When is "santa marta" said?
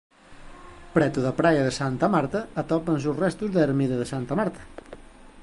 1.79-2.39, 4.13-4.61